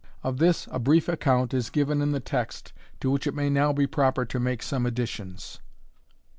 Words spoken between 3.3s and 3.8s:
may now